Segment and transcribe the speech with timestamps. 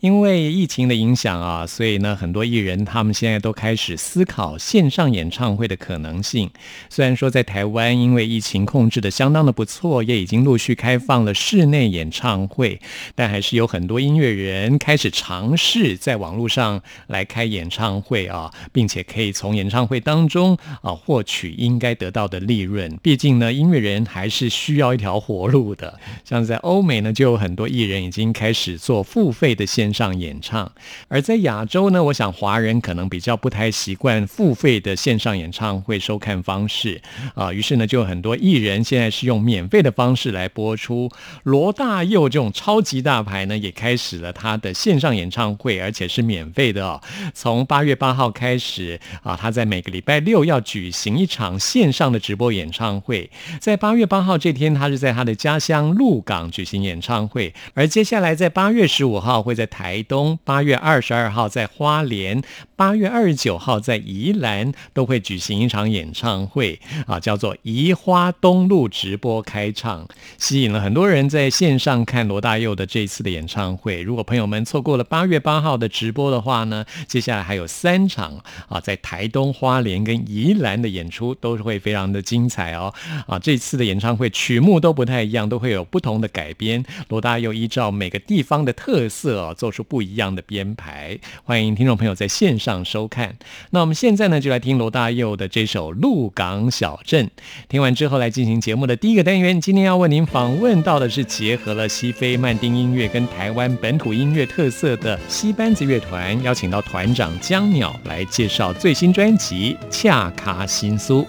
[0.00, 6.48] 因为疫情的影响啊，所以呢，很多艺人他们现在都开始思考线上演唱会的可能性。
[6.88, 12.80] 虽然说在台湾，因为疫情控制的相当的不错，也已经陆续开放了室内演唱会，
[13.16, 22.96] 但还是有很多音乐人开始尝试在网络上来开演唱会啊，并且可以从演唱会当中啊获取应该得到的利润。
[23.02, 25.98] 毕竟呢，音乐人还是需要一条活路的。
[26.24, 29.87] 像在欧美呢，就有很多艺人已经开始做付费的线。
[29.94, 30.70] 上演唱，
[31.08, 37.00] 而在亚洲呢，我想华人可能比较不太习惯付费的线上演唱会收看方式
[37.34, 41.08] 啊，于是呢，就有很多艺人现在是用免费的方式来播出。
[41.44, 47.00] 罗大佑这种超级大牌呢，也开始了他的线上演唱会，而且是免费的哦。
[47.32, 53.30] 从八月八号开始啊，他在每个礼拜六要举行一场线上的直播演唱会。
[53.60, 59.68] 在八月八号这天，他是在他的家乡鹿港举行演唱会，而接下来在八月十五号会在。
[59.78, 62.42] 台东八月二十二号在花莲，
[62.74, 74.02] 八月二十九号在宜兰都会举行一场演唱会啊，叫做宜花东路直播开唱，吸引了很多人在线上看罗大佑的这次的演唱会。
[74.02, 82.92] 如果朋友们错过了八月八号的直播的话呢，接下来还有三场啊，在台东、花莲跟宜兰的演出都是会非常的精彩哦
[83.28, 83.38] 啊！
[83.38, 86.84] 这次的演唱会曲目都不太一样，都会有不同的改编。
[87.06, 89.67] 罗大佑依照每个地方的特色哦做。
[89.68, 93.36] 做出不一样的编排，欢迎听众朋友在线上收看。
[93.68, 97.26] 那我们现在呢，就来听罗大佑的这首《鹿港小镇》。
[97.68, 99.60] 听完之后，来进行节目的第一个单元。
[99.60, 111.20] 今天要为您访问到的是结合了西非曼丁音乐跟台湾本土音乐特色的西班子乐团，邀请到团长江鸟来介绍最新专辑《恰卡新苏》。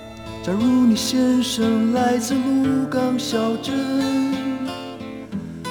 [0.45, 4.38] 假如你先生来自鹿港小镇。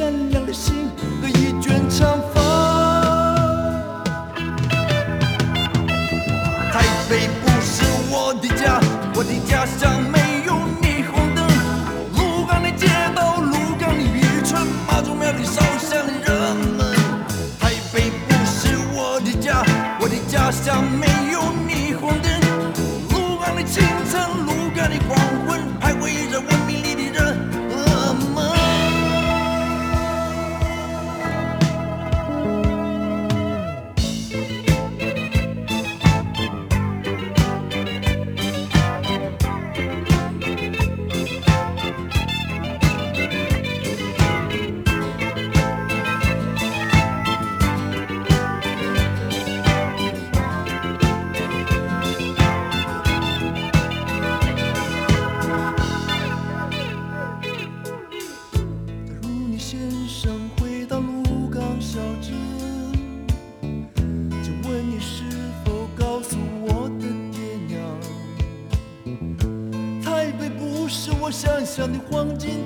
[0.00, 0.88] 善良的心
[1.20, 2.18] 和一卷长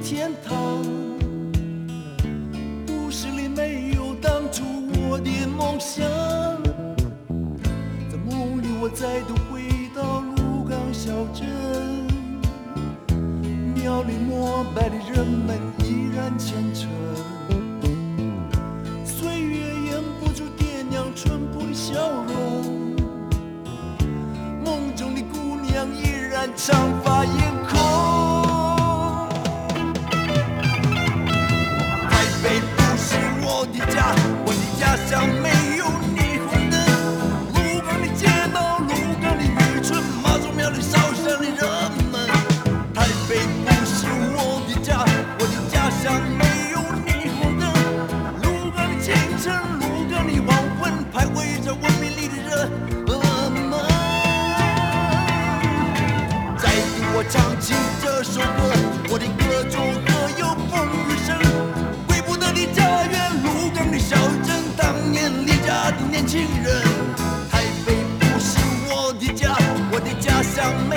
[0.04, 0.63] 天堂
[65.74, 66.82] 家的年轻人。
[67.50, 69.56] 台北不是我的家，
[69.90, 70.96] 我的家乡没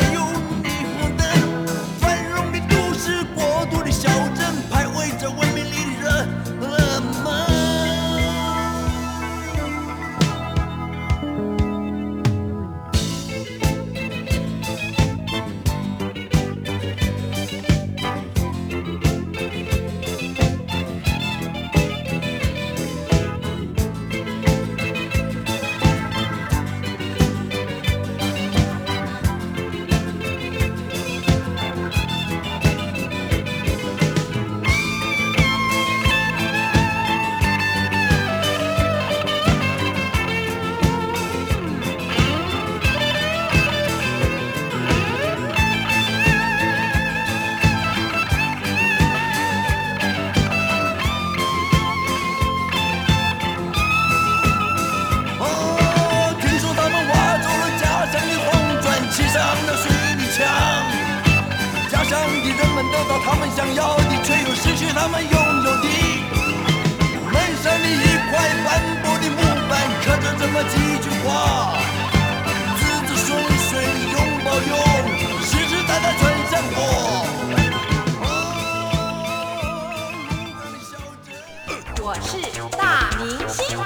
[82.22, 82.38] 是
[82.78, 83.78] 大明星。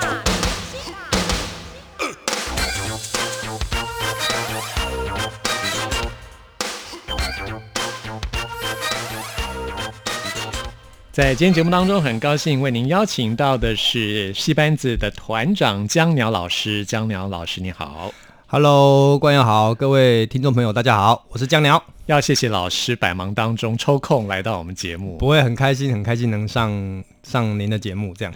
[11.12, 16.86] 在今天节目当中，很高兴为您邀请到的是戏班子的团长江鸟老师。
[16.86, 18.14] 江鸟老师，你好！
[18.54, 25.16] Hello，观众好，各位听众朋友，大家好，我是江鸟，要谢谢老师百忙当中抽空来到我们节目。
[25.16, 28.34] 不会很开心，很开心能上上您的节目，这样。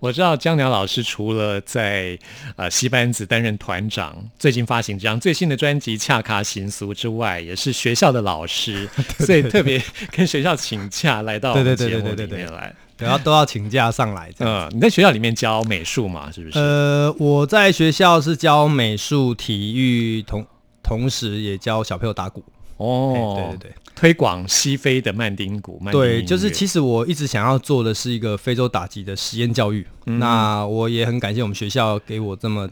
[0.00, 2.18] 我知道江鸟老师除了在
[2.56, 8.88] 呃戏班子担任团长，最近发行这张最新的专辑《恰卡行俗》之外，也是学校的老师，
[9.20, 9.78] 所以特别
[10.10, 13.08] 跟学校请假来到我们节目对对对对里面来。
[13.08, 14.32] 对，要都要请假上来。
[14.38, 16.30] 嗯，你在学校里面教美术嘛？
[16.32, 16.58] 是不是？
[16.58, 20.46] 呃，我在学校是教美术、体育，同
[20.82, 22.42] 同时也教小朋友打鼓。
[22.76, 25.78] 哦，哎对对对，推广西非的曼丁鼓。
[25.82, 29.84] 曼丁对，就是其实我一直想要做的是一个非洲打击的实验教育。
[30.06, 32.68] 嗯那我也很感谢我们学校给我这么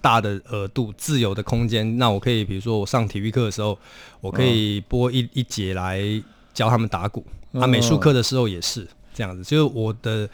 [0.00, 1.98] 大的额度、自由的空间。
[1.98, 3.76] 那我可以，比如说我上体育课的时候，
[4.20, 6.00] 我可以播一、一节来
[6.54, 7.26] 教他们打鼓。
[7.52, 8.86] 啊，美术课的时候也是
[9.16, 10.28] 这样子，就是我的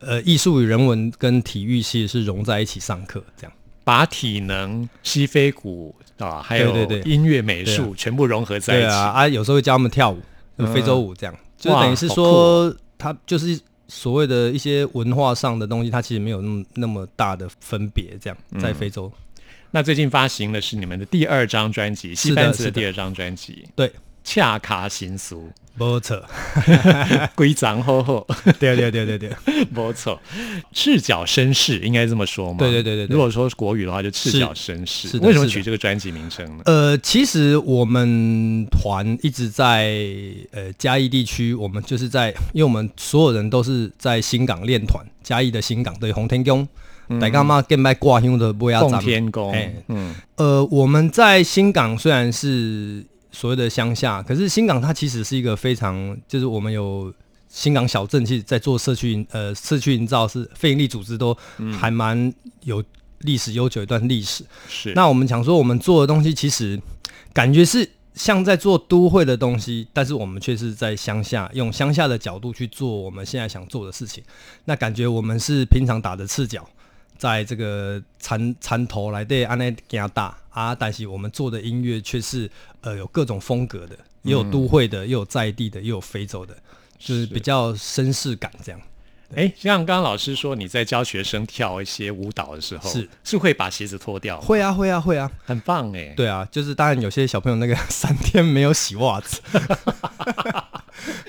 [0.00, 3.52] 呃艺术与人文跟体育其实是融在一起上课这样。
[3.84, 8.86] 把体能、西非鼓啊，还有音乐、美对术全部融合在一起。
[8.86, 10.18] 对啊，啊，有时候会教他们跳舞，
[10.58, 19.12] 就非洲舞这样，就等于是哇说，他就是所谓的一些文化上的东西，它其实没有那么那么大的分别，这样在非洲。
[19.70, 22.70] 那最近发行的是你们的第二张专辑，西是的是的。
[22.70, 23.68] 第二张专辑。
[23.76, 23.88] 对，
[24.24, 26.16] 《恰卡行俗没错，》，
[27.34, 28.26] 规章厚厚，
[28.60, 29.30] 对对对对对，
[29.70, 30.20] 没 错，
[30.72, 32.58] 赤脚绅士应该这么说吗？
[32.60, 33.12] 对对对对对。
[33.14, 35.08] 如果说国语的话，就赤脚绅士。
[35.08, 36.62] 是的为什么取这个专辑名称呢？
[36.66, 39.98] 呃，其实我们团一直在
[40.52, 46.66] 呃嘉义地区，我们就是在，因为我们所有人都是在新港练团，嘉义的新港对红天宫，
[47.20, 53.04] 大家嘛跟麦挂香的不要奉天宫哎，嗯，呃，我们在新港虽然是
[53.34, 57.12] 所谓的乡下，可是新港它其实是一个非常，就是我们有
[57.48, 61.36] 新港小镇，其实在做社区营呃社区营造是非营利组织都
[61.78, 62.82] 还蛮有
[63.18, 64.44] 历史悠久一段历史。
[64.68, 64.92] 是。
[64.94, 66.80] 那我们想说，我们做的东西其实
[67.32, 74.22] 感觉是像在做都会的东西，但是我们却是在乡下，用乡下的角度去做我们现在想做的事情。
[74.66, 76.64] 那感觉我们是平常打的赤脚，
[77.16, 86.56] 在这个山山头来对安内加大啊，但是我们做的音乐却是呃有各种风格的，也有都会的，也有在地的，也有非洲的，
[86.98, 88.80] 就是比较绅士感这样。
[89.34, 95.28] 哎，像刚刚老师说，你在教学生跳一些舞蹈的时候，是是会把鞋子脱掉吗，会啊，会啊，会啊。
[95.44, 96.12] 很棒哎。
[96.16, 99.40] 对啊，就是当然有些小朋友那个 三天没有洗袜子，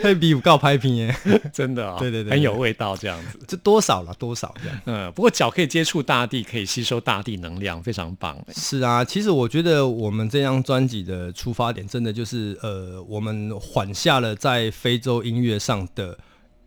[0.02, 1.16] 会比我告拍片耶，
[1.54, 3.40] 真的啊，对对对对很有味道这样子。
[3.48, 4.82] 这多少了多少这样。
[4.86, 8.54] 嗯，不过脚可以接触大地，可以吸收大地能量，非常棒哎。
[8.56, 16.18] 是啊，其实我觉得我们这张专辑的出发点，真的就是呃，我们缓下了在非洲音乐上的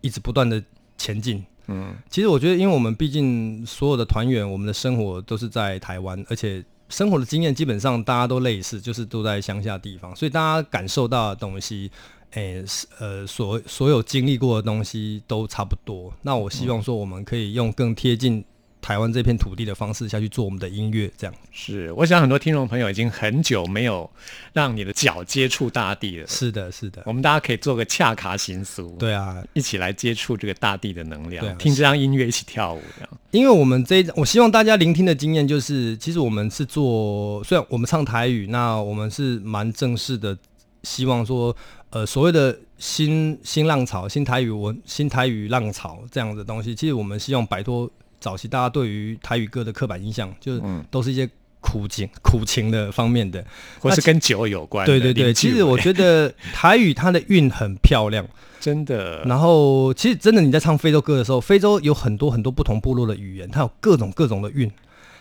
[0.00, 0.62] 一直不断的
[0.96, 1.44] 前进。
[1.70, 11.90] 嗯，其实我觉得，因为我们毕竟所有的团员，我们的生活都是在台湾，而且生活的经验基本上大家都类似，就是都在乡下地方，所以大家感受到的东西，
[12.32, 16.12] 诶、是呃，所所有经历过的东西都差不多。
[16.22, 18.44] 那我希望说，我们可以用更贴近
[18.80, 21.34] 台湾这片土地的方式下去做我们的音乐，这样。
[21.50, 24.08] 是，我想很多听众朋友已经很久没有
[24.52, 26.26] 让你的脚接触大地了。
[26.26, 33.10] 是的，是的我，们大家可以做个恰卡行俗，，对啊，一起来接触这个大地的能量，听这张音乐一起跳舞，这样。
[33.30, 40.38] 因为我们这一，我希望大家聆听的经验就是，其实我们是做，虽然我们唱台语，那我们是蛮正式的，
[40.82, 41.54] 希望说，
[41.90, 51.28] 呃，所谓的新新浪潮、新台语文、新台语浪潮这样的东西，其实我们希望摆脱早期大家对于台语歌的刻板印象，就是都是一些
[51.60, 53.44] 苦情、苦情的方面的。
[53.80, 54.92] 或是跟酒有关的。
[54.92, 58.26] 对对对，其实我觉得台语它的韵很漂亮。
[58.60, 64.68] 真的，然后，其实真的你在唱非洲歌的时候，非洲有很多很多不同部落的语言，它有各种各种的韵，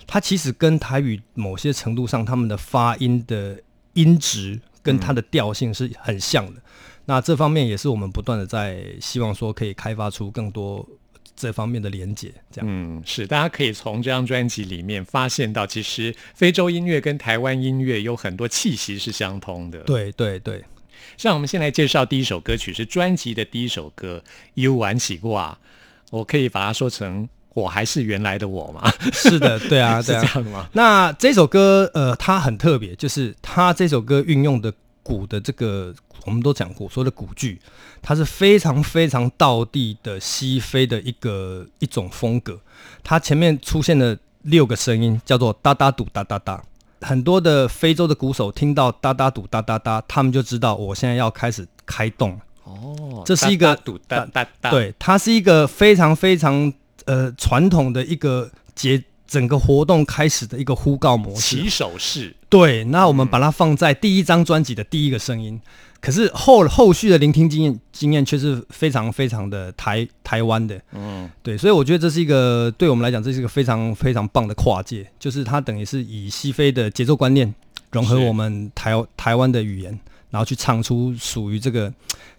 [0.07, 3.61] 它其实跟台语某些程度上，他们的发音的
[3.93, 6.61] 音质跟它的调性是很像的。
[7.05, 10.87] 那这方面也是我们不断的在希望说可以开发出更多
[11.35, 12.67] 这方面的连接，这样。
[12.69, 20.63] 嗯，是，大家可以从这张专辑里面发现到，其实非洲音乐跟台湾音乐有很多气息是相通的。，对对对，
[21.17, 24.23] 像我们先来介绍第一首歌曲是专辑的第一首歌
[24.55, 25.57] 《幽玩起卦》，
[26.11, 27.29] 我可以把它说成
[27.61, 28.91] “我还是原来的我”吗？
[29.11, 30.21] 是的， 对啊，是对啊。
[30.21, 30.67] 这样的吗？
[30.73, 34.71] 那这首歌，呃，它很特别，就是它这首歌运用的
[35.01, 35.93] 鼓的这个，
[36.25, 37.59] 我们都讲过，所谓的鼓句，
[38.01, 42.59] 它是非常非常道地的西非的一个一种风格。
[43.03, 46.63] 它前面出现了六个声音，叫做哒哒嘟哒哒哒。
[47.01, 52.39] 很多的非洲的鼓手听到哒哒嘟哒哒哒，他们就知道我现在要开始开动了。
[52.63, 53.75] 哦，这是一个
[54.07, 56.73] 哒哒哒，，对，它是一个非常非常
[57.07, 61.57] 呃传统的一个节，整个活动开始的一个呼告模式。
[61.57, 65.59] 起手式，对，那我们把它放在第一张专辑的第一个声音，
[65.99, 77.53] 可是后后续的聆听经验经验却是非常非常的台台湾的，嗯，对，所以我觉得这是一个对我们来讲，这是一个非常非常棒的跨界，就是它等于是以西非的节奏观念
[77.91, 79.99] 融合我们台台湾的语言，
[80.29, 81.91] 然后去唱出属于这个，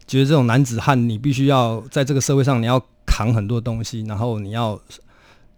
[0.07, 2.83] 觉得这种男子汉，你必须要在这个社会上你要
[3.19, 4.81] 扛很多东西，然后你要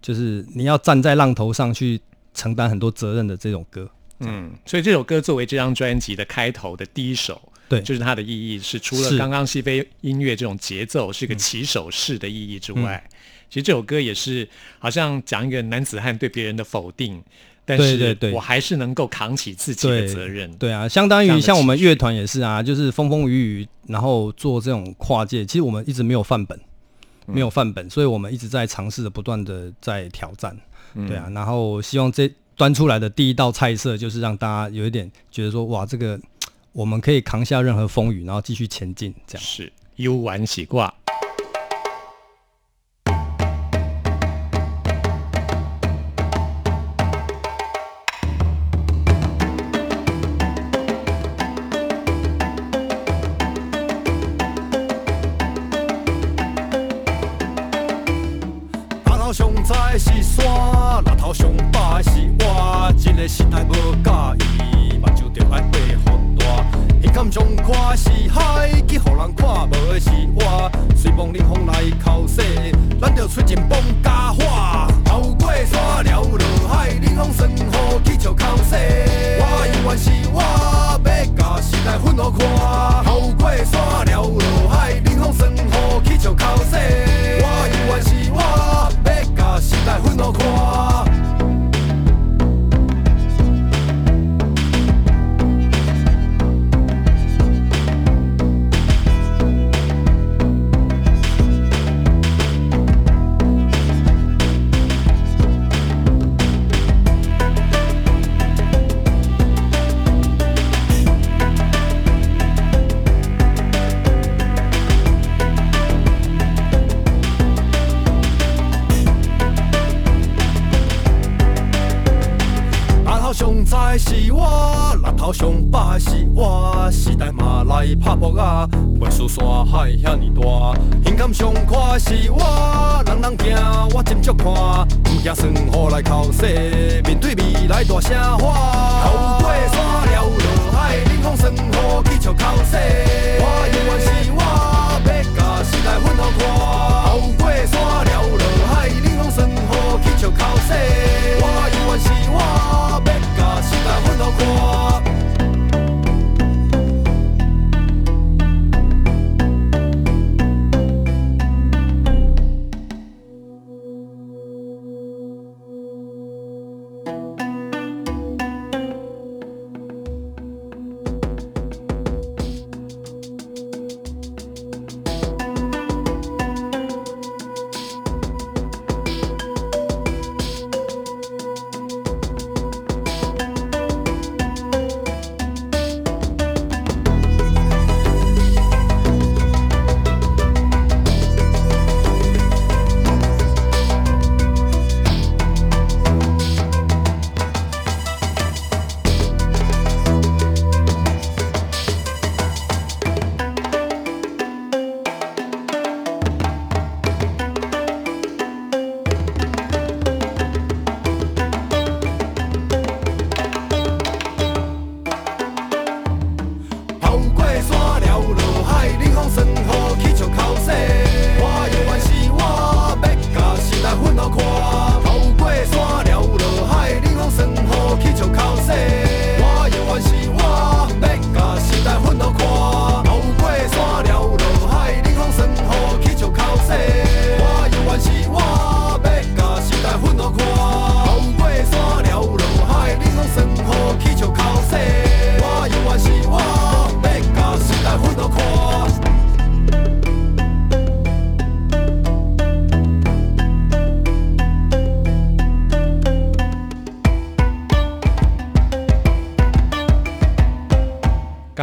[0.01, 2.01] 就是你要站在浪头上去
[2.33, 3.87] 承担很多责任的这种歌。
[4.21, 7.39] 嗯，所以这首歌作为这张专辑的开头的第一首，
[7.69, 13.07] 对就是它的意义是除了是刚刚西非音乐这种节奏是一个起手式的意义之外，
[13.51, 14.49] 其实这首歌也是
[14.79, 17.23] 好像讲一个男子汉对别人的否定，
[17.67, 20.51] 但是我还是能够扛起自己的责任。
[20.57, 25.45] 对啊，相当于像我们乐团也是啊，就是风风雨雨，然后做这种跨界。
[25.45, 26.63] 其实我们一直没有范本，嗯
[27.27, 30.57] 没有范本，所以我们一直在尝试着不断的在挑战。
[30.95, 36.19] 嗯对啊，然后希望这端出来的第一道菜色，就是让大家有一点觉得说，哇，这个
[36.73, 39.43] 我们可以扛下任何风雨，然后继续前进，这样。
[39.43, 40.93] 是 U 玩喜挂。
[63.31, 63.37] 我。
[63.37, 63.73] 这个时代无
[64.03, 64.11] 介
[64.45, 66.43] 意，目睭着爱爬好大。
[67.03, 70.71] 眼看上看是海，去予人看无的是我。
[70.97, 71.73] 随风冷风来
[72.03, 72.43] 口洗，
[73.01, 74.50] 咱着出尽放假花。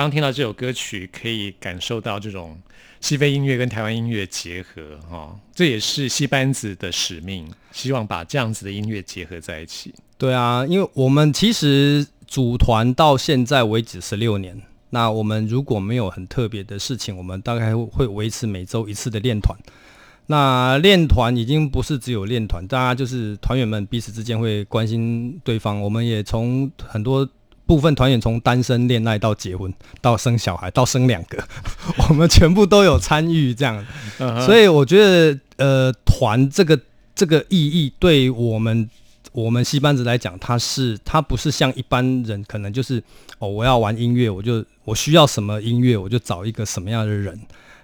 [0.08, 2.58] 刚听到这首歌曲，可以感受到这种
[3.02, 9.94] 西非音乐跟台湾音乐结合哈、哦，这也是戏班子的使命，希望把这样子的音乐结合在一起。
[10.18, 19.60] 对啊，因为我们其实组团到现在为止十六年，那我们如果没有很特别的事情，我们大概会维持每周一次的练团。
[20.28, 25.82] 那练团已经不是只有练团，大家就是团员们彼此之间会关心对方。
[25.82, 27.28] 我们也从很多
[27.68, 31.38] 部分团员从单身恋爱到结婚，到生小孩，到生两个，
[32.10, 33.86] 我们全部都有参与这样。
[34.46, 36.80] 所以我觉得，呃，团这个
[37.14, 38.90] 这个意义对我们
[39.34, 43.04] 我们戏班子来讲，它是它不是像一般人可能就是
[43.38, 47.40] 哦，我要玩音乐，我就我需要什么音乐，我就找一个什么样的人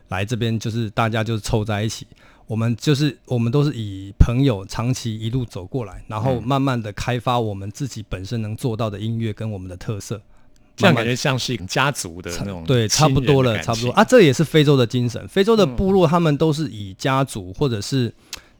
[0.07, 2.07] 来这边，就是大家就是凑在一起。
[2.45, 10.21] 我们就是我们都是以朋友长期一路走过来，然后慢慢的开发我们自己本身能做到的音乐跟我们的特色，
[10.75, 14.03] 这样感觉像是一个家族的那种对，差不多了，差不多啊。
[14.03, 15.25] 这也是非洲的精神。
[15.27, 18.13] 非洲的部落，他们都是以家族或者是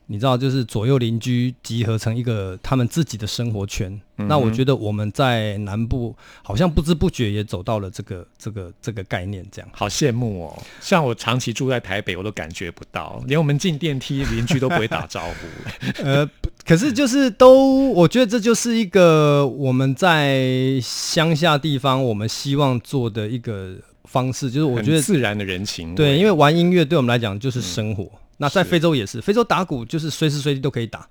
[0.08, 4.00] 你知道，就是左右邻居集合成一个他们自己的生活圈。
[4.16, 9.70] 那我觉得我们在南部好像不知不觉也走到了这个这个这个概念，这样。
[9.74, 10.64] 好羡慕哦！
[10.80, 16.04] 像我长期住在台北，我都感觉不到，连我们进电梯邻居都不会打招呼。
[16.04, 16.30] 呃，
[16.66, 28.10] 可是就是都，我觉得这就是一个我们在乡下地方我们希望做的一个方式，就是我觉得自然的人情，对，因为玩音乐对我们来讲就是生活。
[28.44, 31.08] 那在非洲也是，非洲打鼓就是随时随地都可以打，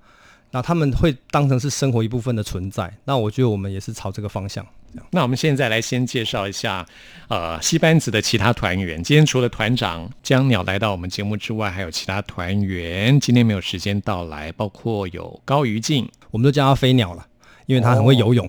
[0.50, 2.92] 那他们会当成是生活一部分的存在。
[3.04, 4.66] 那我觉得我们也是朝这个方向。
[5.10, 6.84] 那我们现在来先介绍一下，
[7.28, 9.02] 呃，戏班子的其他团员。
[9.02, 17.26] 今天除了团长江鸟来到我们节目之外，还有其他团员今天没有时间到来，包括有高于静，我们都叫他飞鸟了，
[17.64, 18.46] 因为他很会游泳。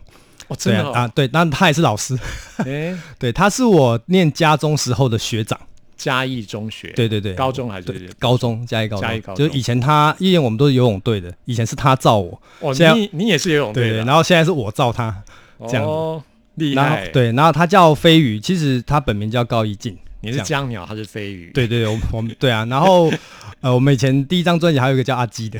[0.50, 2.20] 哦，真的、哦、对啊啊，对，那他也是老师，
[2.58, 5.58] 哎， 对，他是我念家中时候的学长。
[6.04, 9.48] 嘉义中学，对对对，高中还是对高中嘉义高中，嘉义高中。
[9.48, 14.04] 就是以前他，因为我们都是游泳队的，以前是他造我，哦，你你也是游泳队的？
[14.04, 15.24] 然后现在是我造他，
[15.70, 16.22] 这样。
[16.56, 19.98] 厉害，，对，然后他叫飞宇，其实他本名叫高一静。
[20.22, 23.12] 你是江鸟，他是飞鱼，对对对，我们我们对啊，然后
[23.60, 25.60] 呃，我们以前第一张专辑还有一个叫阿基的，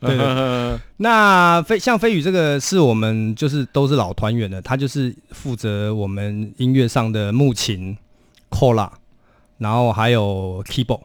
[0.00, 0.16] 对。
[0.16, 0.16] 对。
[0.16, 7.96] 对，那飞像飞宇这个是我们就是都是老团员的，他就是负责我们音乐上的木琴、
[8.48, 8.92] o l a
[9.64, 11.00] 然后还有 keyboard，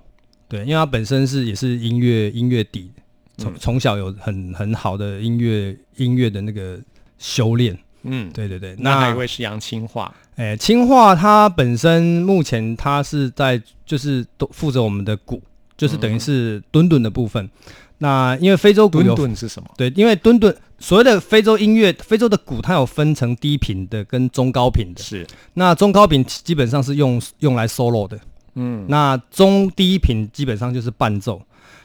[0.50, 2.92] 对，因为他本身是也是音乐音乐底，
[3.38, 6.78] 从从、小有很很好的音乐音乐的那个
[7.18, 8.76] 修炼，嗯，对对对。
[8.78, 15.42] 那还有一位是杨清化，诶，清化它本身目前它是在就是都负责我们的鼓，
[15.78, 17.50] 就是等于是墩墩的部分。
[18.02, 19.70] 那因为非洲鼓顿有顿是什么？
[19.78, 25.02] 对，因为墩墩所谓的非洲音乐，非洲的鼓它有分成低频的跟中高频的。
[25.02, 28.20] 是，那中高频基本上是用用来 solo 的，
[28.60, 31.42] 嗯，那中低频基本上就是伴奏。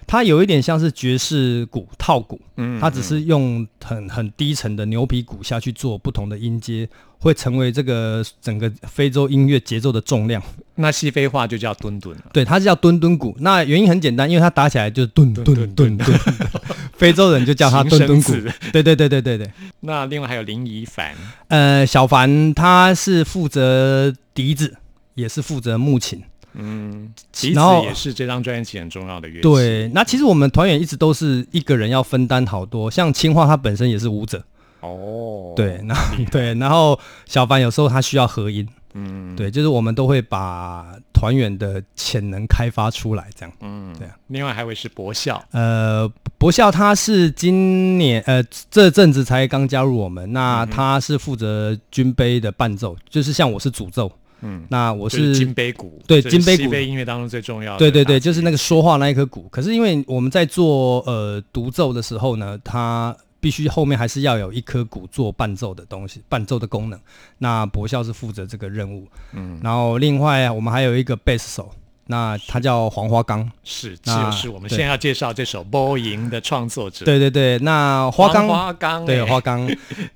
[0.06, 6.87] 它有一点像是爵士鼓套鼓，嗯它只是用很很低沉的牛皮鼓下去做不同的音阶，
[7.18, 10.42] 会成为这个整个非洲音乐节奏的重量。
[10.74, 12.14] 那西非话就叫墩墩。
[12.34, 13.34] 对，它是叫墩墩鼓。
[13.40, 16.20] 那原因很简单，因为它打起来就是顿顿顿顿顿，
[16.92, 18.32] 非洲人就叫它墩墩鼓。
[18.72, 19.50] 对对对对对对。
[19.80, 21.14] 那另外还有林怡凡，
[21.48, 24.76] 呃，小凡他是负责笛子，
[25.14, 26.22] 也是负责木琴。
[26.54, 27.12] 嗯，
[27.52, 34.42] 然后也是这张专辑很重要的乐器。，对，那其实我们团员一直都是一个人要分担好多，像青化他本身也是舞者，
[34.80, 43.52] 哦，对，然后 对，然后小凡有时候他需要合音，嗯，对，就是我们都会把团员的潜能开发出来，这样。
[43.60, 44.16] 嗯，对啊。
[44.28, 54.10] 另外还有一位是博孝，呃，博孝他是今年呃这阵子才刚加入我们，那他是负责军杯的伴奏，就是像我是主奏，
[54.44, 57.78] 嗯，那我就是金杯鼓，对金杯鼓西非音乐当中最重要的。
[57.78, 58.54] 对对对，就是那个。
[58.64, 59.46] 说话那一颗鼓。
[59.50, 66.98] 可是因为我们在做呃独奏的时候呢，它必须后面还是要有一颗鼓做伴奏的东西，伴奏的功能。
[67.37, 71.70] 那博孝是负责这个任务，嗯，然后另外我们还有一个贝斯手，
[72.07, 73.46] 那他叫黄花岗。
[73.64, 79.68] 是，这就是我们对现在要介绍这首《波音》的创作者。，对对对，那花岗花岗，对哎花岗，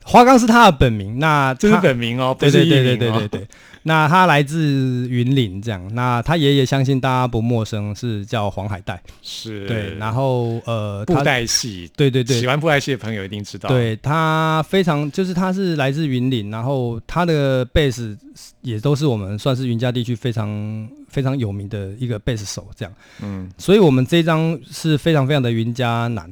[0.04, 1.18] 花岗是他的本名。
[1.18, 3.48] 那这是本名哦，不对对对对对对。
[3.88, 5.82] 那他来自云林，这样。
[5.94, 9.02] 那他爷爷相信大家不陌生，是叫黄海带。
[9.22, 18.14] 是，对，然后呃，布他袋戏，对对对喜欢布袋戏的朋友一定知道。，对他非常，就是他是来自云林，然后他的贝斯
[18.60, 22.94] 也都是我们算是云嘉地区非常非常有名的一个贝斯手，这样。
[23.22, 26.30] 嗯，所以我们这张是非常非常的云嘉南。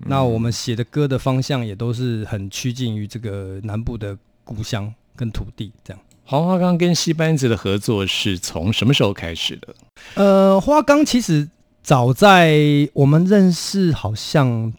[0.00, 6.00] 那我们写的歌的方向也都是很趋近于这个南部的故乡跟土地，这样。
[6.30, 9.74] 黄花岗跟戏班子的合作是从什么时候开始的？
[10.14, 11.48] 呃，花岗其实
[11.82, 14.70] 早在我们认识好像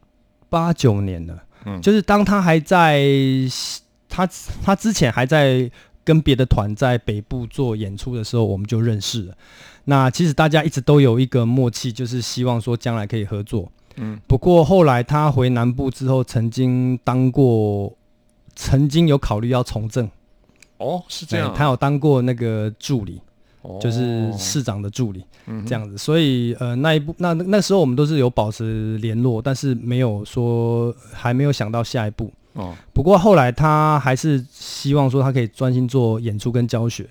[0.47, 3.03] 八九年了，嗯就是当他还在
[4.07, 4.29] 他
[4.63, 5.71] 他之前还在
[6.03, 9.33] 跟别的团在北部做演出的时候，我们就认识了。
[9.85, 13.71] 那其实大家一直都有一个默契，就是希望说将来可以合作。
[13.95, 17.91] 嗯，不过后来他回南部之后，曾经当过，
[18.55, 20.07] 曾经有考虑要从政，
[20.79, 23.21] 哦，是这样，对他有当过那个助理，
[23.61, 25.23] 哦就是市长的助理。
[25.51, 32.31] 嗯这样子，所以呃那一步那那时候我们都是有保持联络，但是没有说还没有想到下一步。
[32.53, 37.07] 哦，不过后来他还是希望说他可以专心做演出跟教学，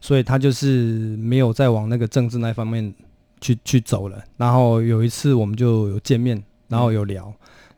[0.00, 2.94] 所以他就是没有再往那个政治那方面
[3.40, 4.18] 去去走了。
[4.38, 7.30] 然后有一次我们就有见面，然后有聊，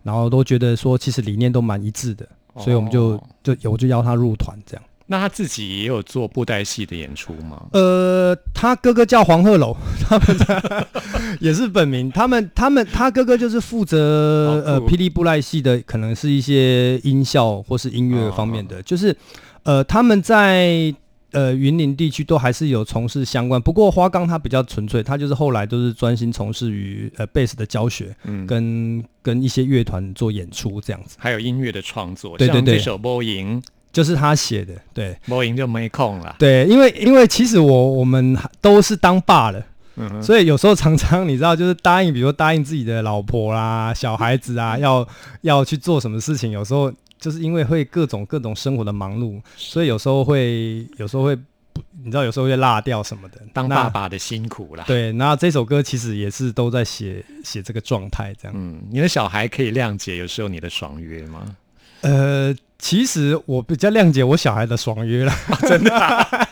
[0.05, 4.85] 然后都觉得说其实理念都蛮一致的，所以我们就哦就有就邀他入团这样。
[5.09, 7.66] 那他自己也有做布袋戏的演出吗？
[7.73, 10.87] 呃，他哥哥叫黄鹤楼， 他们家
[11.40, 12.11] 也是本名。
[12.11, 18.83] 他们他们他哥哥就是负责呃霹雳布袋戏的，可能是一些音效或是音乐方面的。
[18.83, 19.16] 就是
[19.62, 20.92] 呃他们在
[21.33, 35.16] 呃云林地区都还是有从事相关，不过花岗他比较纯粹，他就是后来都是专心从事于呃贝斯的教学，嗯，跟跟一些乐团做演出这样子，还有音乐的创作，对对对像这首《波音》，就是他写的，对。
[35.27, 36.37] 波音就没空了。
[36.38, 39.62] 对，因为因为其实我我们都是当爸了，
[39.96, 45.07] 嗯哼，所以有时候常常你知道，就是答应，比如说答应自己的老婆啦、小孩子啊，要
[45.40, 51.35] 要去做什么事情，有时候就是因为会各种各种生活的忙碌，所以有时候会有时候会
[51.72, 53.40] 不，你知道有时候会落掉什么的。
[53.55, 54.85] 当爸爸的辛苦啦。
[54.87, 58.55] 对，那这首歌其实也是都在写写这个状态这样。
[58.55, 61.57] 嗯，你的小孩可以谅解有时候你的爽约吗？
[62.03, 65.33] 呃，其实我比较谅解我小孩的爽约了，
[65.69, 66.49] 真的、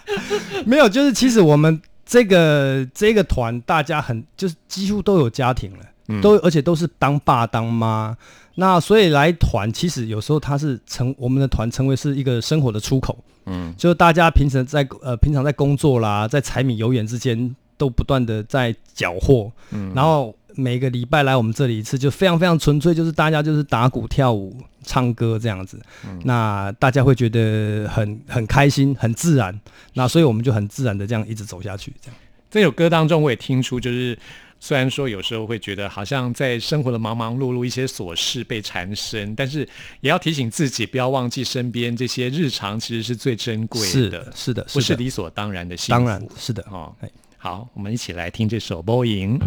[0.65, 5.79] 没有，就是其实我们这个这个团大家很就是几乎都有家庭了。
[6.09, 6.21] 嗯。
[6.21, 8.17] 都而且都是当爸当妈，
[8.57, 13.75] 那所以来团其实有时候它是成我们的团成为是一个生活的出口，嗯。
[13.77, 29.59] 就是大家平时在呃平常在工作啦，在柴米油盐之间都不断的在缴获，嗯，然后每个礼拜来我们这里一次，就非常非常纯粹，就是大家就是打鼓跳舞唱歌这样子，嗯那大家会觉得很很开心很自然，
[29.95, 32.17] 那所以我们就很自然的这样一直走下去，这样。
[32.51, 34.17] 这首歌当中，我也听出，就是
[34.61, 39.69] 虽然说有时候会觉得好像在生活的忙忙碌碌，一些琐事被缠身，但是
[40.01, 46.01] 也要提醒自己，不要忘记身边这些日常其实是最珍贵的是的，是的，不是，理所当然的幸福。
[46.01, 46.65] 当然是的。
[46.71, 47.11] 哦哎。
[47.37, 49.39] 好，我们一起来听这首《波音》。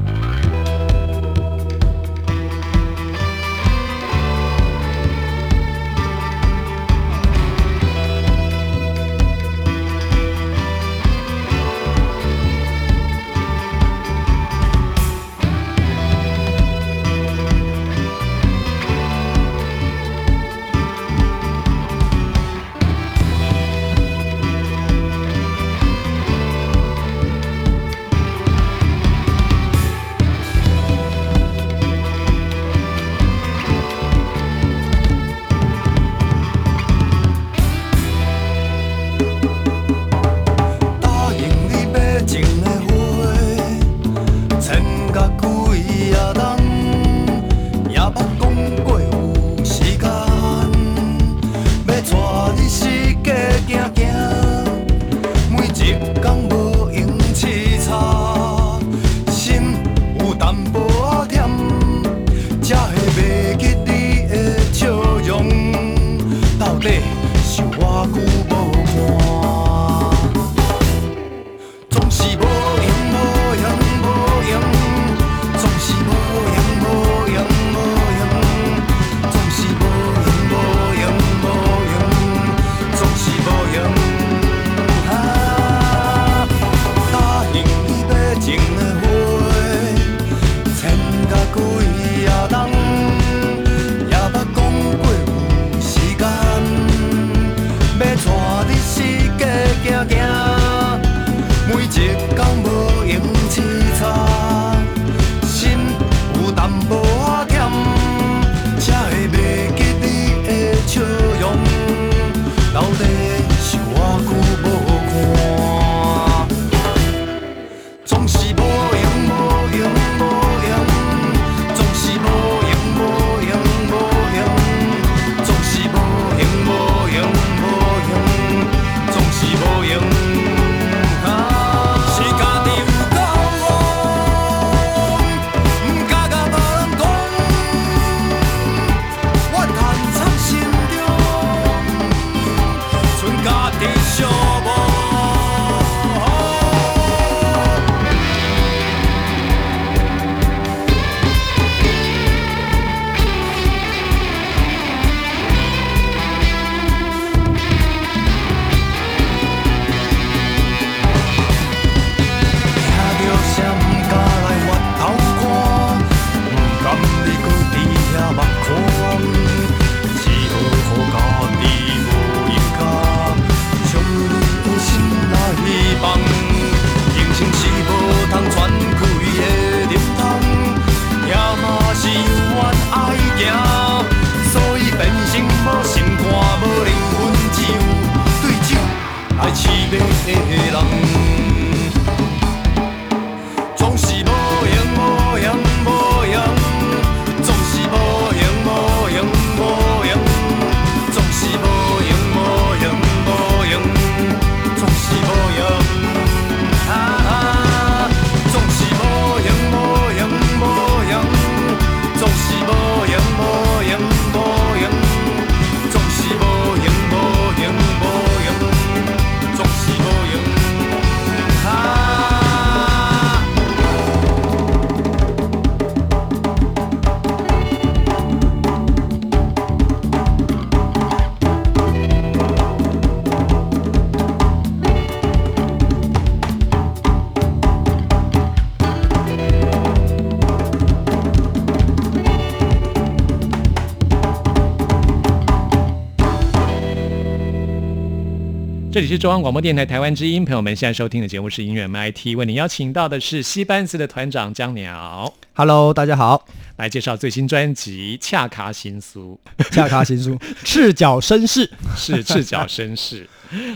[248.98, 263.30] 这里是中央广播电台台湾之音，朋友们现在收听的节目是音乐 MIT，为您邀请到的是西班斯的团长江鸟，Hello，大家好，来介绍最新专辑《恰卡新书恰卡新书， 赤脚绅士。》，是赤脚绅士。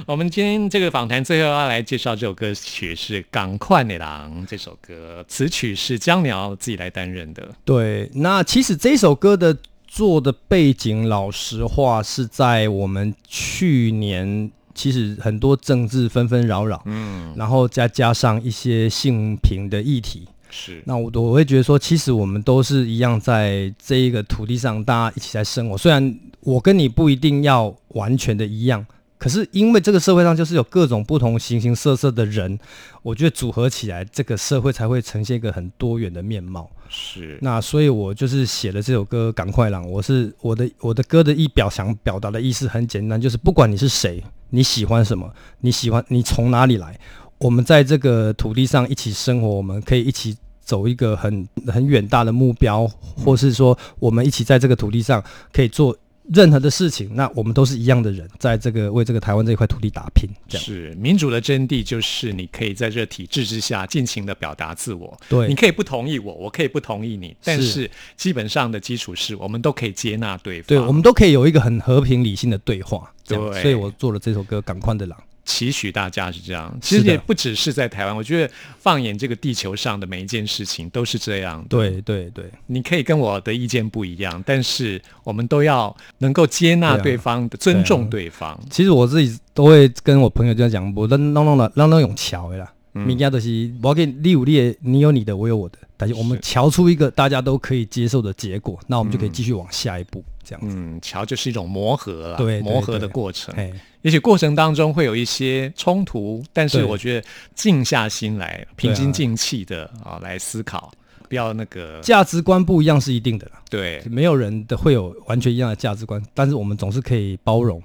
[0.08, 7.48] 我们今天这个访谈最后要来介绍这首歌曲是《港快的郎》这首歌，词曲是江鸟自己来担任的。
[7.64, 9.56] 对，那其实这首歌的
[9.88, 14.50] 做的背景，老实话是在我们去年，
[14.82, 20.82] 其实很多政治纷纷扰扰，嗯，然后再加上一些性平的议题，是。
[20.88, 25.78] 那我我会觉得说，其实我们都是一样，在这一个土地上，大家一起在生活。
[25.78, 26.02] 虽然
[26.40, 28.84] 我跟你不一定要完全的一样，
[29.22, 32.58] 可是因为这个社会上就是有各种不同形形色色的人，
[33.04, 36.68] 我觉得组合起来，这个社会才会呈现一个很多元的面貌。
[36.90, 39.86] 是，那所以，我就是写了这首歌《赶快朗》。
[39.88, 47.00] 我是我的我的歌的意表想表达的意思很简单，就是不管你是谁，你喜欢什么，你喜欢你从哪里来，
[47.38, 52.88] 我们在这个土地上一起生活，我们可以一起走一个很很远大的目标，
[53.24, 55.96] 或是说我们一起在这个土地上可以做
[56.34, 57.10] 任何的事情。
[57.14, 60.30] 那我们都是一样的人，在这个为这个台湾这块土地打拼。
[60.48, 65.18] 这样是民主的真谛，就是你可以在这体制之下尽情的表达自我。
[65.30, 70.68] 对你可以不同意我，我可以不同意你，但是是基本上的基础是我们都可以接纳对方。
[70.68, 73.12] 对，我们都可以有一个很和平理性的对话。
[73.24, 75.18] 这样，对所以我做了这首歌《赶快的狼》。
[75.46, 76.78] 期许大家是这样。
[76.82, 81.68] 其实也不只是在台湾，我觉得放眼这个地球上的每一件事情都是这样的。
[81.70, 82.46] 对对对。
[82.68, 88.60] 你可以跟我的意见不一样，但是我们都要能够接纳对方的，尊重对方。
[88.70, 100.76] 其实我自己都会跟我朋友这样讲，我让让让让让让用桥的啦，嗯物件都是我给你有你的，你有你的，我有我的，但是我们瞧出一个大家都可以接受的结果，那我们就可以继续往下一步这样子。
[100.76, 103.54] 嗯，瞧就是一种磨合了，对对磨合的过程。
[103.56, 110.92] 哎，也许过程当中会有一些冲突，但是我觉得静下心来，平心静气的啊来思考，
[111.30, 114.02] 不要那个价值观不一样是一定的啦，对。
[114.10, 117.80] 没有人的会有完全一样的价值观，但是我们总是可以包容、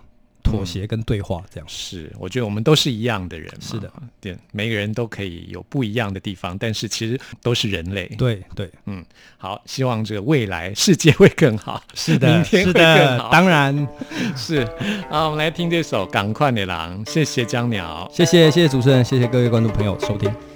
[0.46, 1.68] 妥嗯协跟对话这样。
[1.68, 8.06] 是，我觉得我们都是一样的人，是的，对，每个人都可以有不一样的地方，但是其实都是人类。
[8.16, 9.04] 对对，嗯，
[9.37, 13.88] 好，希望这个未来世界会更好，是的 明的，天会更好的，当然，
[14.37, 14.66] 是。
[15.11, 18.09] 好，我们来听这首《赶快的狼》，谢谢江鸟。
[18.12, 20.55] 谢谢谢谢主持人，谢谢各位观众朋友收听。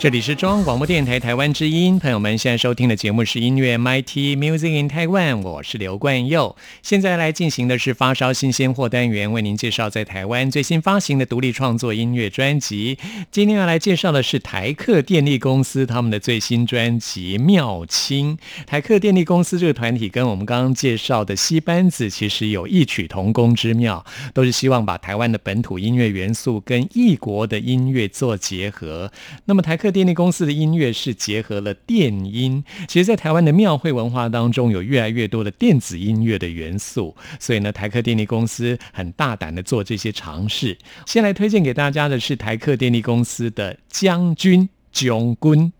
[0.00, 6.56] 这里是中央广播电台台湾之音，朋友们现在收听的节目是音乐 MIT Music in Taiwan，我是刘冠佑。
[6.80, 12.96] 现在来进行的是发烧新鲜货单元，为您介绍在台湾最新发行的独立创作音乐专辑。
[13.30, 18.38] 今天要来介绍的是台客电力公司他们的最新专辑《妙清》。
[18.66, 29.12] 台客电力公司这个团体跟我们刚刚介绍的西班子其实有异曲同工之妙，都是希望把台湾的本土音乐元素跟异国的音乐做结合。
[29.44, 40.76] 那么台客电力公司的音乐是结合了电音，其实，在台湾的庙会文化当中，有越来越多的电子音乐的元素，所以呢，台客电力公司很大胆的做这些尝试。
[41.06, 45.72] 先来推荐给大家的是台客电力公司的将军囧军。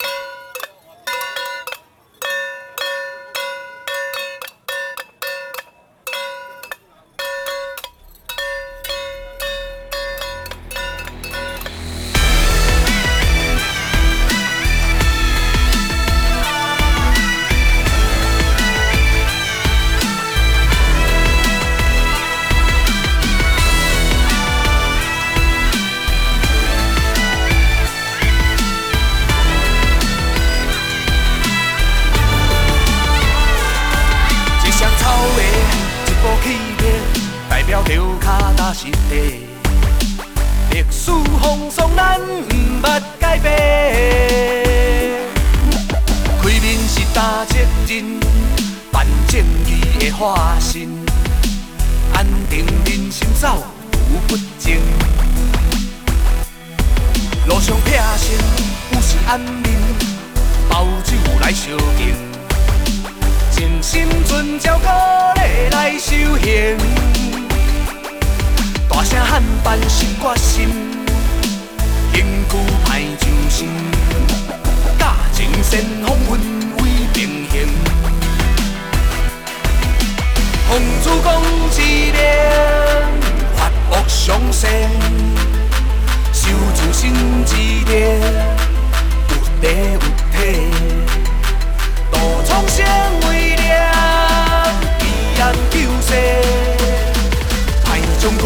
[47.71, 48.21] 担责任，
[48.91, 50.89] 办正义的化身，
[52.13, 53.65] 安定人心走
[54.13, 54.77] 有不正。
[57.47, 58.37] 路上撇身，
[58.93, 59.79] 有时安眠，
[60.69, 62.15] 包酒来相敬。
[63.51, 64.87] 尽心遵照鼓
[65.37, 66.77] 励来修行，
[68.89, 70.69] 大声喊办心决心，
[72.15, 73.69] 刑具歹上身，
[74.99, 76.60] 教情善风云
[77.21, 77.55] 为平衡。
[80.69, 81.29] 奉主公
[81.71, 82.17] 之令，
[83.55, 83.59] 发
[83.91, 84.71] 恶上善，
[86.33, 87.13] 守住心
[87.45, 87.55] 之
[87.85, 87.91] 地，
[89.29, 89.99] 有地有
[90.33, 90.35] 体。
[92.11, 92.77] 大创声
[93.29, 93.69] 为亮，
[95.01, 95.03] 义
[95.41, 96.09] 安救世，
[97.85, 98.43] 爱将军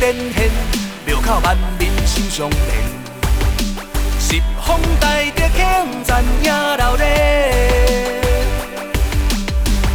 [0.00, 0.50] 展现，
[1.06, 2.60] 庙口万民心相连。
[4.20, 5.64] 十方大德庆
[6.04, 8.20] 赞迎热烈，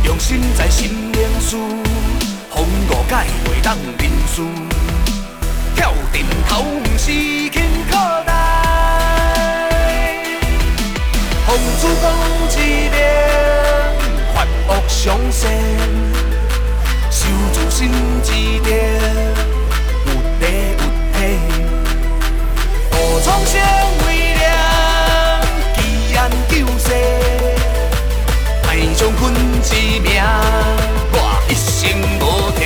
[0.03, 1.55] 用心在心灵事，
[2.49, 4.49] 风雨改袂当认输。
[5.75, 7.11] 跳阵头毋是
[7.51, 8.33] 轻靠带，
[11.45, 12.03] 奉主公
[12.49, 12.99] 之令，
[14.33, 15.51] 发恶上善。
[17.11, 17.91] 守住心
[18.23, 18.31] 之
[18.63, 18.69] 地，
[20.41, 20.81] 地有。
[21.13, 21.19] 体，
[22.89, 23.53] 大创声
[24.07, 24.09] 为
[24.41, 24.49] 亮，
[25.77, 25.79] 义
[26.17, 26.19] 安
[26.49, 26.87] 救世，
[28.67, 29.21] 爱将军
[29.61, 29.69] 之
[30.01, 30.09] 命，
[31.13, 31.15] 我
[31.47, 31.69] 一生
[32.19, 32.21] 无
[32.57, 32.59] 悔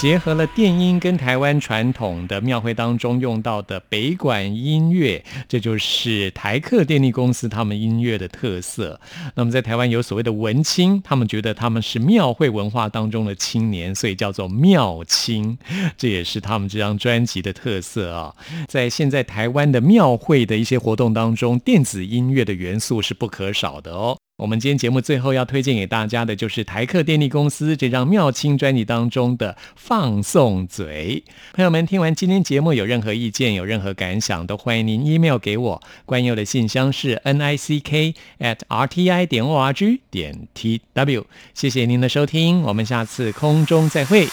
[0.00, 9.00] 结合了电音跟台湾传统的庙会当中用到的北管音乐，这就是台客电力公司他们音乐的特色。
[9.34, 15.58] 那么在台湾有所谓的文青，他们觉得他们是庙会文化当中的青年，所以叫做庙青，
[15.96, 18.32] 这也是他们这张专辑的特色啊。
[18.68, 24.17] 在现在台湾的庙会的一些活动当中，电子音乐的元素是不可少的哦。
[24.38, 31.24] 我们今天节目最后要推荐给大家的，就是台客电力公司这张妙清专辑当中的《放送嘴》。
[31.54, 35.82] 朋友们，听完今天节目有任何意见、有任何感想，都欢迎您 email 给我。
[36.06, 41.26] 关佑的信箱是 n i c k at r t i 点 o r g 点 t w。
[41.52, 44.28] 谢谢您的收听，我们下次空中再会。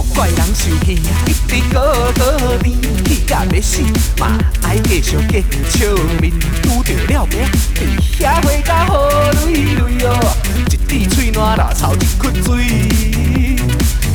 [0.00, 0.94] 莫怪人生气，
[1.26, 2.74] 一直搁搁甜，
[3.04, 3.82] 气甲要死，
[4.18, 6.32] 嘛爱继续继笑面，
[6.62, 7.44] 拄着了命，
[7.74, 9.10] 伫遐花甲好
[9.44, 10.34] 累累哦，
[10.70, 12.64] 一滴嘴烂啦，操一窟水。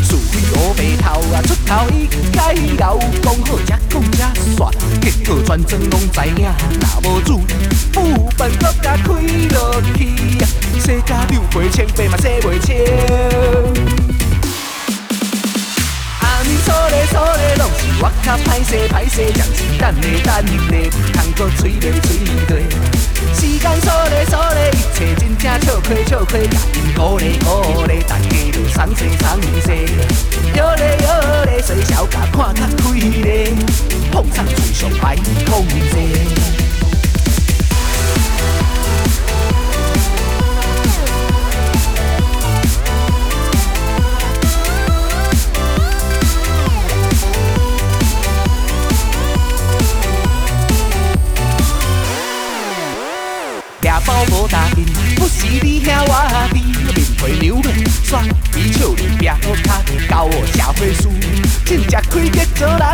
[0.02, 6.48] 是非乌白头啊，出头伊该老讲好才讲才煞，结果全庄拢知影，
[6.82, 7.54] 若无注意，
[7.94, 9.04] 副本搁甲开
[9.54, 10.08] 落去
[10.40, 14.05] 啊，世界六倍千倍嘛洗袂清。
[16.70, 20.34] 啊，你所咧所咧，拢是我较歹势歹势，暂时等咧等
[20.70, 22.66] 咧，通搁催咧催咧。
[23.34, 29.70] 时间所咧所咧，一切真正笑亏笑亏，甲因鼓励鼓励，大家就送西送西。
[30.56, 33.54] 摇咧摇咧，衰小甲看较开咧，
[34.12, 36.85] 碰上最上歹讲济。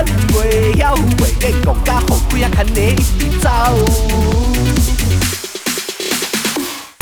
[0.01, 3.49] 咱袂晓，袂见讲甲后悔啊，牵你一直走。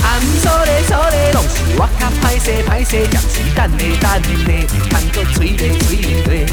[0.03, 6.45] 暗所咧所咧，拢是我较歹势歹势，暂时等咧等咧，通搁催咧催咧。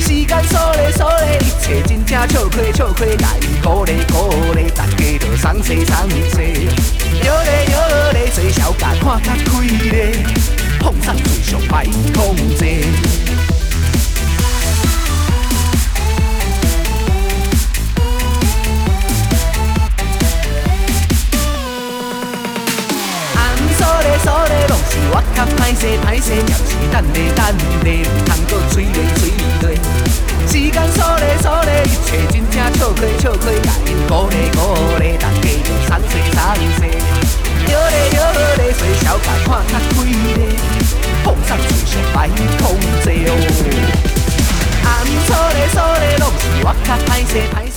[0.00, 6.68] 时间所咧所咧，一切真正笑亏笑亏，甲因鼓励鼓励，大家就送西送西。
[7.24, 9.60] 摇咧摇咧，做小甲看较开
[9.90, 10.12] 咧，
[10.78, 11.84] 碰上最上歹
[12.14, 13.59] 讲济。
[24.22, 27.40] 所里拢是我较歹势歹势，要是等你等
[27.84, 29.72] 咧，唔通搁催你催你落。
[30.46, 34.58] 时间所里所里，一切真正笑开笑开，甲因鼓励鼓
[34.98, 36.38] 励，大家就散势散
[36.76, 36.80] 势。
[37.64, 38.18] 对咧摇
[38.58, 40.52] 咧，洗小甲看较开咧，
[41.24, 42.28] 放上情是歹
[42.60, 43.32] 控制哦。
[44.84, 44.88] 暗
[45.26, 47.69] 所里所里拢是我较歹势歹。